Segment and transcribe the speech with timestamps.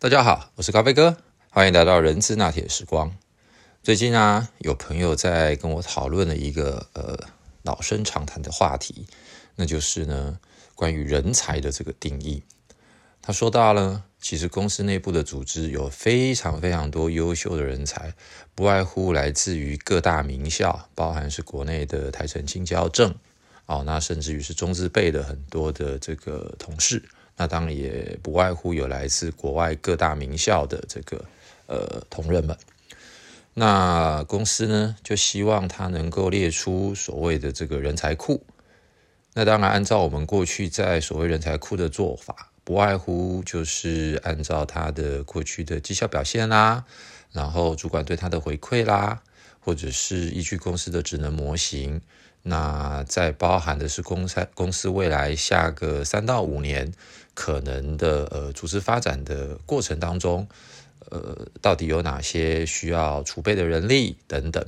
[0.00, 1.16] 大家好，我是咖啡哥，
[1.50, 3.16] 欢迎来到人资拿铁时光。
[3.82, 7.18] 最近啊，有朋友在跟我讨论了一个呃
[7.64, 9.08] 老生常谈的话题，
[9.56, 10.38] 那就是呢
[10.76, 12.44] 关于人才的这个定义。
[13.20, 18.14] 他说到了，其实公司内部的组织有非常非常多优秀的人才，
[18.54, 23.12] 不外乎来自于各大名校，包含是国内的台城、青交、正
[23.66, 27.02] 哦，那甚至于是中资辈的很多的这个同事。
[27.38, 31.24] 那当然也不外乎有来自国外各大名校的这个
[31.66, 32.54] 呃同仁们。
[33.54, 38.44] 那公司呢就希望他能够列出所谓的这个人才库。
[39.34, 46.84] 那当然按照我们过去在所谓人才库的做法，不外乎就是按照他的过去的绩效表现啦，
[47.30, 49.22] 然后主管对他的回馈啦，
[49.60, 52.00] 或者是依据公司的职能模型。
[52.48, 56.92] 那在包含的是公司公司未来下个三到五年。
[57.40, 60.48] 可能的呃，组织发展的过程当中，
[61.08, 64.66] 呃，到底有哪些需要储备的人力等等？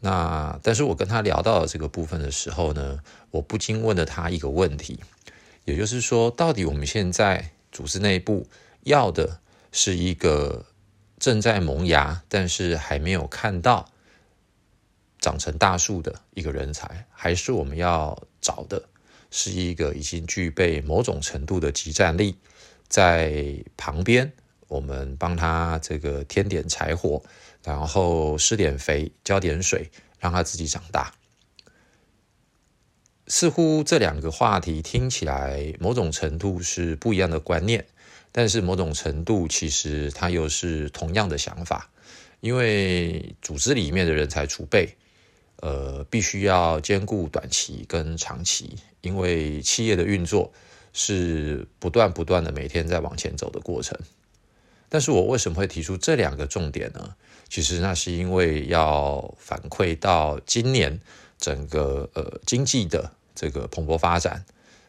[0.00, 5.00] 那但是我跟他聊到这个部分的时候呢，我不禁问了他一个问题，
[5.64, 8.46] 也就是说，到底我们现在组织内部
[8.82, 9.40] 要的
[9.72, 10.66] 是一个
[11.18, 13.88] 正在萌芽，但是还没有看到
[15.20, 18.82] 长成大树的一个人才，还是我们要找的？
[19.30, 22.36] 是一个已经具备某种程度的集战力，
[22.88, 24.32] 在旁边，
[24.66, 27.22] 我们帮他这个添点柴火，
[27.62, 31.14] 然后施点肥，浇点水，让他自己长大。
[33.28, 37.86] 似乎这两个话题听起来某种程度是不一样的观念，
[38.32, 41.88] 但是某种程度其实它又是同样的想法，
[42.40, 44.96] 因为组织里面的人才储备。
[45.60, 50.52] 呃，必须要兼顾短期跟长期，因为企业的运作
[50.92, 53.98] 是不断不断的每天在往前走的过程。
[54.88, 57.14] 但是我为什么会提出这两个重点呢？
[57.48, 61.00] 其实那是因为要反馈到今年
[61.38, 64.44] 整个呃经济的这个蓬勃发展，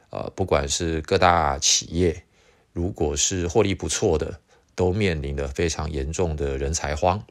[0.10, 2.24] 呃，不管是各大企业，
[2.72, 4.40] 如果是获利不错的，
[4.74, 7.24] 都面临了非常严重的人才荒。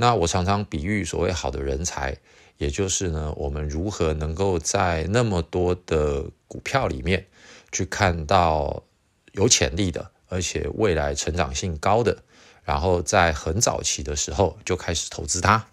[0.00, 2.16] 那我常常比喻所谓好的人才。
[2.56, 7.24] 也就是呢，我们如何能够在那么多的股票里面
[7.70, 8.82] 去看到
[9.30, 12.24] 有潜力的，而且未来成长性高的，
[12.64, 15.66] 然后在很早期的时候就开始投资它，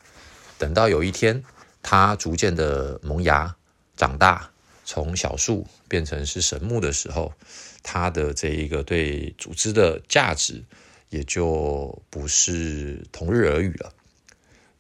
[0.60, 1.44] 等到有一天
[1.82, 3.56] 它逐渐的萌芽、
[3.98, 4.52] 长大，
[4.84, 7.34] 从小树变成是神木的时候，
[7.82, 10.64] 它的这一个对组织的价值
[11.10, 13.92] 也就不是同日而语了。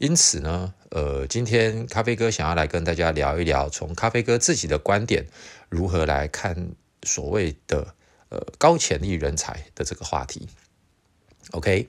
[0.05, 5.25] 因此呢，呃，今天咖啡哥想要来跟大家聊一聊，从咖啡哥自己的观点，
[5.67, 6.69] 如何来看
[7.01, 7.95] 所谓的
[8.29, 10.47] 呃高潜力人才的这个话题。
[11.53, 11.87] OK，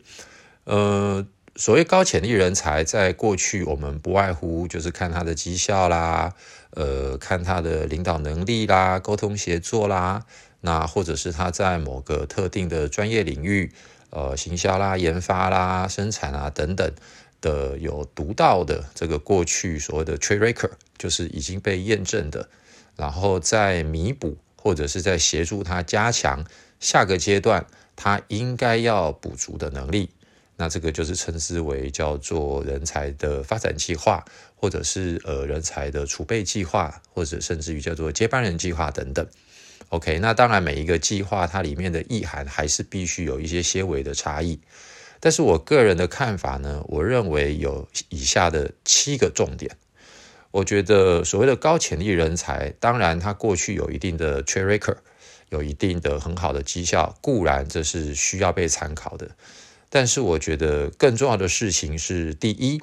[0.64, 6.32] 呃，所谓高潜力人才，在过去我们不外乎就是看他的绩效啦，
[6.70, 10.24] 呃，看他的领导能力啦，沟通协作啦，
[10.62, 13.70] 那或者是他在某个特定的专业领域，
[14.08, 16.90] 呃，行销啦、研发啦、生产啊等等。
[17.40, 22.48] 的有独到的这个过去所谓的 trade record，就是已经被验证的，
[22.96, 26.44] 然后在弥补或者是在协助他加强
[26.80, 30.10] 下个阶段他应该要补足的能力，
[30.56, 34.24] 那这个就是称之为叫做人才的发展计划，
[34.54, 39.26] 或者是呃人才的储备计划，或者甚至于叫做接班人计划等等。
[39.90, 44.58] OK，那当然每一个计划它里面的意涵还是必须有一些些微的差异。
[45.20, 49.76] 但是我个人的看法呢，我认为有以下的七个重点。
[50.52, 54.96] 我觉得所谓的高潜力人才，当然他过去有一定的 track record，
[55.50, 59.30] 有一定的很好的绩效，固然这是需要被参考的。
[59.90, 62.80] 但是我觉得更重要的事情是，第一，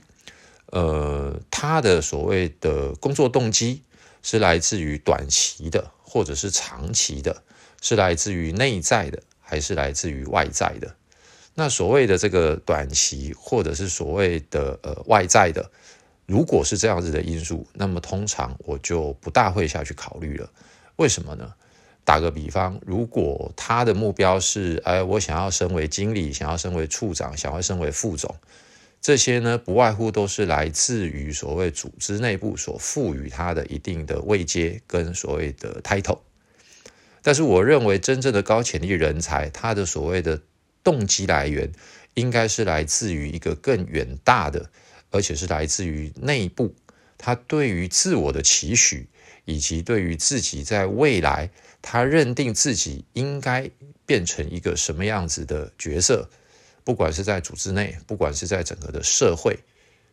[0.68, 3.82] 呃，他的所谓的工作动机
[4.22, 7.44] 是来自于短期的，或者是长期的，
[7.82, 10.96] 是来自于内在的，还是来自于外在的？
[11.56, 15.70] 那所谓的这个短期，或者是所谓的呃外在的，
[16.26, 20.50] 如果是这样子的因素，那么通常我就不大会下去考虑了。
[20.96, 21.54] 为什么呢？
[22.06, 28.36] 打个比方，如果他的目标是，哎，我想要升为经理，想要升为处长，想要升为副总，
[29.00, 36.20] 这些呢，不外乎都是来自于所谓组织内部所赋予他的一定的位阶跟所谓的 title。
[37.22, 40.42] 但是我认为，真正的高潜力人才，他的所谓的
[40.84, 41.72] 动机来源
[42.14, 44.70] 应该是来自于一个更远大的，
[45.12, 46.76] 而且是来自于内部，
[47.18, 49.08] 他对于自我的期许
[49.46, 51.50] 以及对于自己在未来，
[51.82, 53.70] 他认定自己应该
[54.06, 56.30] 变成一个什么样子的角色，
[56.84, 59.60] 不管是在组织内，不管是在整个的社会，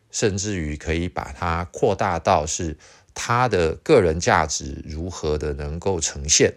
[0.09, 2.77] 甚至于可以把它扩大到是
[3.13, 6.53] 他的个人价值如何的能够呈现，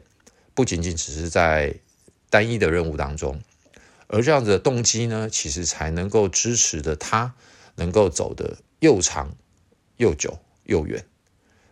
[0.55, 1.75] 不仅仅只是在
[2.31, 3.41] 单一的任务当中，
[4.15, 7.35] 而这样子的动机呢，其实才能够支持的他
[7.75, 9.35] 能够走得又长
[9.97, 11.05] 又久又远。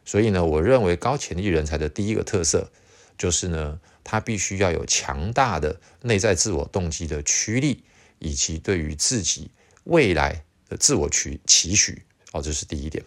[0.04, 2.72] 所以呢，我认为高潜力人才的第一个特色
[3.16, 7.84] 就是呢，他必须要有强大的内在自我动机的驱力，
[8.18, 9.52] 以及对于自己
[9.84, 12.02] 未来的自我期期许。
[12.32, 13.04] 哦，这是第一点。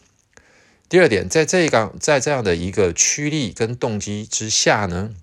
[0.87, 5.13] 第二点，在这个在这样的一个驱力跟动机之下呢，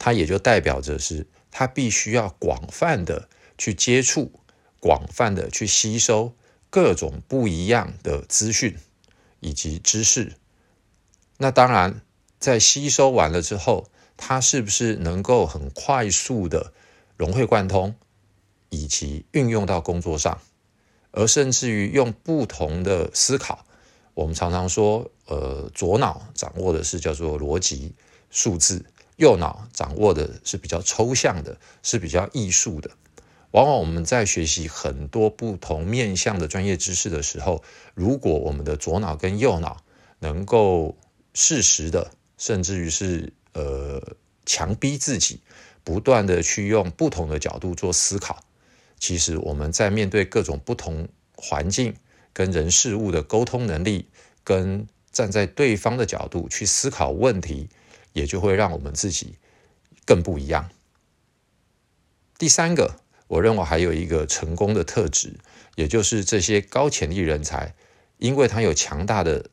[0.00, 1.28] 它也就代表着是
[1.58, 3.28] 他必须要广泛的
[3.58, 4.30] 去接触，
[4.78, 6.32] 广泛的去吸收
[6.70, 8.76] 各种不一样的资讯
[9.40, 10.34] 以及知识。
[11.36, 12.00] 那当然，
[12.38, 16.72] 在吸收完了之后，他是不是能够很快速的
[17.16, 17.96] 融会贯通，
[18.68, 20.40] 以及运用到工作上，
[21.10, 23.66] 而甚至于用不同的思考，
[24.14, 27.96] 我们常常说，呃，左脑掌握的是叫做逻辑
[28.30, 28.84] 数字，
[29.18, 32.90] 右脑掌握的是比较抽象的，是比较艺术的。
[33.50, 37.62] 往往我们在学习很多不同面向的专业知识的时候，
[37.94, 39.82] 如果我们的左脑跟右脑
[40.18, 40.96] 能够
[41.34, 45.40] 适时的，甚至于是呃强逼自己，
[45.82, 48.44] 不断的去用不同的角度做思考。
[48.98, 51.94] 其实我们在面对各种不同环境
[52.32, 54.08] 跟人事物的沟通能力，
[54.44, 57.68] 跟站在对方的角度去思考问题，
[58.12, 59.36] 也就会让我们自己
[60.04, 60.70] 更不一样。
[62.38, 65.38] 第三个，我认为还有一个成功的特质，
[65.76, 67.74] 也就是这些高潜力人才，
[68.18, 69.50] 因为他有强大的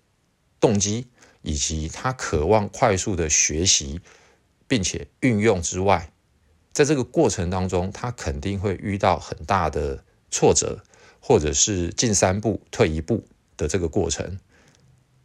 [0.60, 1.07] 动机。
[1.48, 4.02] 以及他渴望快速的学习，
[4.68, 6.12] 并且运用之外，
[6.74, 10.84] 在这个过程当中，他肯定会遇到很大的挫折，
[11.19, 14.40] 或者是进三步退一步的这个过程。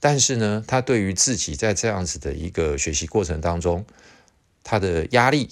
[0.00, 3.86] 但是呢，他对于自己在这样子的一个学习过程当中，
[4.64, 5.50] 他的压力、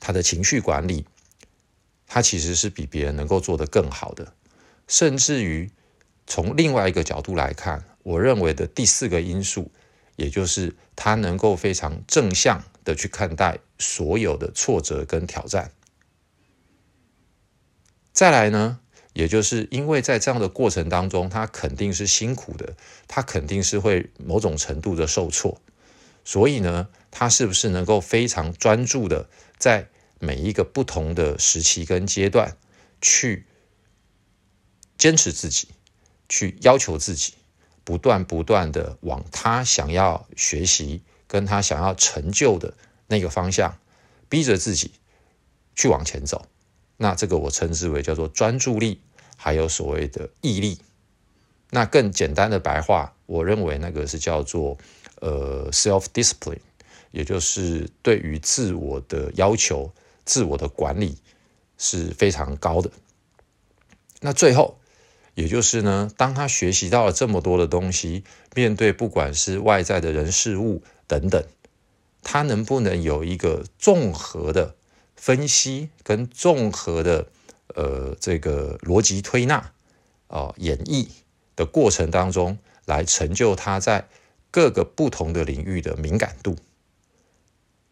[0.00, 1.06] 他的情绪管理，
[2.06, 4.34] 他其实是比别人能够做得更好的。
[4.86, 5.70] 甚至于
[6.26, 7.84] 从另外一个角度来看。
[8.04, 9.72] 我认为的第四个因素，
[10.16, 15.70] 也就是他能够非常正向的去看待所有的挫折跟挑战。
[18.12, 18.80] 再来呢，
[19.14, 22.76] 也就是因为在这样的过程当中，他肯定是辛苦的，
[23.08, 25.58] 他肯定是会某种程度的受挫，
[26.24, 29.88] 所以呢，他是不是能够非常专注的在
[30.18, 32.56] 每一个不同的时期跟阶段
[33.00, 33.46] 去
[34.98, 35.68] 坚持自己，
[36.28, 37.34] 去要求自己？
[37.84, 42.72] 不断不断的往他想要学习、跟他想要成就的
[43.08, 43.78] 那个方向，
[44.30, 44.92] 逼着自己
[45.76, 46.48] 去往前走。
[46.96, 49.00] 那这个我称之为叫做专注力，
[49.36, 50.78] 还有所谓的毅力。
[51.70, 54.78] 那更简单的白话，我认为那个是叫做
[55.20, 56.58] 呃 self discipline，
[57.10, 59.92] 也就是对于自我的要求、
[60.24, 61.18] 自我的管理
[61.78, 62.90] 是非常高的。
[64.20, 64.78] 那最后。
[65.36, 68.22] 也就是呢，当他学习到了这么多的东西，
[68.54, 71.44] 面对不管是外在的人事物等等，
[72.22, 74.76] 他能不能有一个综合的
[75.24, 77.28] 分析跟综合的
[77.74, 79.72] 呃这个逻辑推纳
[80.26, 81.08] 啊演绎
[81.56, 84.06] 的过程当中，来成就他在
[84.50, 86.58] 各个不同的领域的敏感度，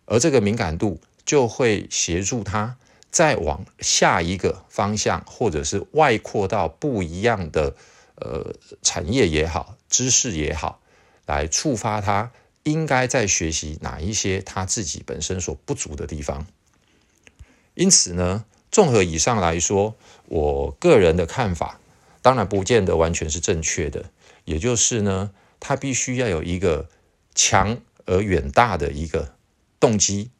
[0.04, 2.76] 而这个敏感度就会协助他。
[3.10, 7.74] 再往下一个方向，或者是外扩到不一样的
[8.16, 10.82] 呃产业也好，知识也好，
[11.24, 12.30] 来触发他
[12.64, 16.46] 应该在学习哪一些他自己本身所不足的地方。
[17.74, 21.80] 因此呢，综合以上来说，我个人的看法，
[22.20, 24.10] 当然不见得完全是正确的。
[24.44, 26.88] 也就是呢，他必须要有一个
[27.34, 29.34] 强而远大的一个
[29.78, 30.30] 动机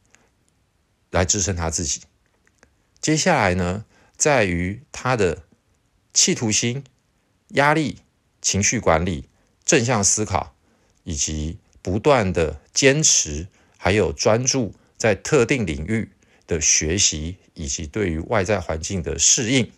[1.09, 2.01] 来支撑他自己。
[2.99, 3.85] 接下来呢，
[4.15, 5.43] 在于他的
[6.13, 6.83] 企图心、
[7.49, 7.99] 压力、
[8.41, 9.29] 情绪管理、
[9.65, 10.55] 正向思考，
[11.03, 13.47] 以及不断的坚持，
[13.77, 16.11] 还有专注在特定领域
[16.47, 19.71] 的学习，以及对于外在环境的适应，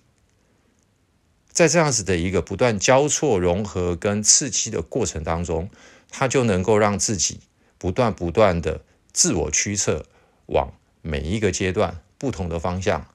[1.52, 5.70] 在这样子的一个不断交错融合跟刺激的过程当中，
[6.10, 7.40] 他就能够让自己
[7.78, 10.06] 不断不断的自我驱策，
[10.48, 13.08] 往每一个阶段不同的方向。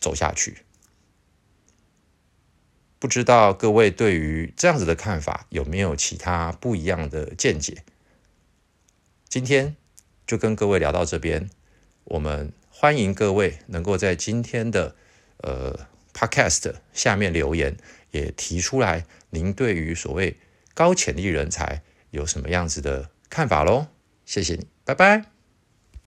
[0.00, 0.64] 走下去，
[2.98, 7.84] 不知道各位对于这样子的看法有没有其他不一样的见解？
[9.28, 9.76] 今天
[10.26, 11.48] 就跟各位聊到这边，
[12.02, 14.94] 我们欢迎各位能够在今天的
[15.38, 17.74] 呃 Podcast 下面留言，
[18.10, 20.36] 也提出来您对于所谓
[20.74, 21.80] 高潜力人才
[22.10, 23.86] 有什么样子的看法喽？
[24.26, 25.35] 谢谢你，拜拜。